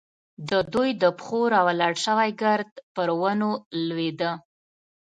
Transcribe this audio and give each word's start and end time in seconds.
د 0.49 0.51
دوی 0.73 0.89
د 1.01 1.03
پښو 1.17 1.39
راولاړ 1.55 1.93
شوی 2.05 2.29
ګرد 2.41 2.71
پر 2.95 3.09
ونو 3.21 3.51
لوېده. 3.87 4.31